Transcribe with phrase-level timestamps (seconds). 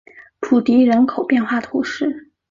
[0.39, 2.31] 普迪人口变化图示